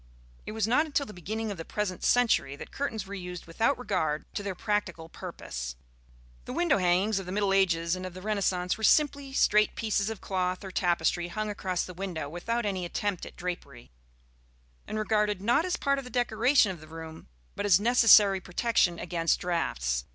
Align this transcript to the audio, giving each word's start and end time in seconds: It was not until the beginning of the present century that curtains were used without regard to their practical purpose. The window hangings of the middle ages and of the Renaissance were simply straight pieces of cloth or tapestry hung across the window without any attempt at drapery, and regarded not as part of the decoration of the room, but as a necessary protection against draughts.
It 0.47 0.53
was 0.53 0.67
not 0.67 0.87
until 0.87 1.05
the 1.05 1.13
beginning 1.13 1.51
of 1.51 1.57
the 1.57 1.63
present 1.63 2.03
century 2.03 2.55
that 2.55 2.71
curtains 2.71 3.05
were 3.05 3.13
used 3.13 3.45
without 3.45 3.77
regard 3.77 4.25
to 4.33 4.41
their 4.41 4.55
practical 4.55 5.09
purpose. 5.09 5.75
The 6.45 6.53
window 6.53 6.79
hangings 6.79 7.19
of 7.19 7.27
the 7.27 7.31
middle 7.31 7.53
ages 7.53 7.95
and 7.95 8.03
of 8.03 8.15
the 8.15 8.21
Renaissance 8.23 8.79
were 8.79 8.83
simply 8.83 9.31
straight 9.31 9.75
pieces 9.75 10.09
of 10.09 10.19
cloth 10.19 10.63
or 10.63 10.71
tapestry 10.71 11.27
hung 11.27 11.51
across 11.51 11.85
the 11.85 11.93
window 11.93 12.27
without 12.27 12.65
any 12.65 12.83
attempt 12.83 13.27
at 13.27 13.35
drapery, 13.35 13.91
and 14.87 14.97
regarded 14.97 15.39
not 15.39 15.65
as 15.65 15.77
part 15.77 15.99
of 15.99 16.03
the 16.03 16.09
decoration 16.09 16.71
of 16.71 16.81
the 16.81 16.87
room, 16.87 17.27
but 17.55 17.67
as 17.67 17.77
a 17.77 17.83
necessary 17.83 18.39
protection 18.41 18.97
against 18.97 19.39
draughts. 19.39 20.05